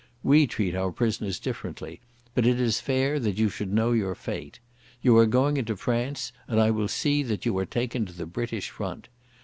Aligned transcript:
We 0.23 0.47
treat 0.47 0.73
our 0.73 0.91
prisoners 0.91 1.37
differently, 1.37 1.99
but 2.33 2.43
it 2.47 2.59
is 2.59 2.79
fair 2.81 3.19
that 3.19 3.37
you 3.37 3.49
should 3.49 3.71
know 3.71 3.91
your 3.91 4.15
fate. 4.15 4.59
You 5.03 5.15
are 5.17 5.27
going 5.27 5.57
into 5.57 5.75
France, 5.77 6.31
and 6.47 6.59
I 6.59 6.71
will 6.71 6.87
see 6.87 7.21
that 7.21 7.45
you 7.45 7.55
are 7.59 7.67
taken 7.67 8.07
to 8.07 8.13
the 8.13 8.25
British 8.25 8.71
front. 8.71 9.09